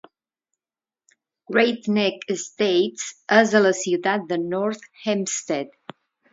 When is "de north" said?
4.33-4.93